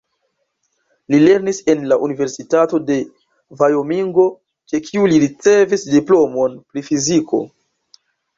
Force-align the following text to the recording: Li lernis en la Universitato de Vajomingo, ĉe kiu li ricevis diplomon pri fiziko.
Li 1.13 1.17
lernis 1.23 1.59
en 1.73 1.83
la 1.91 1.97
Universitato 2.07 2.79
de 2.87 2.97
Vajomingo, 3.59 4.25
ĉe 4.73 4.81
kiu 4.89 5.05
li 5.13 5.21
ricevis 5.25 5.85
diplomon 5.93 6.59
pri 6.73 6.85
fiziko. 6.91 7.45